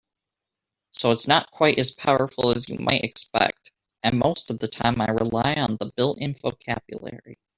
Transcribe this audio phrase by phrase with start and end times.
[0.89, 3.69] So it's not quite as powerful as you might expect,
[4.01, 7.37] and most of the time I rely on the built-in vocabulary.